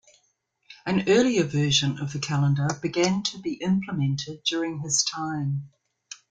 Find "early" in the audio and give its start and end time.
1.07-1.39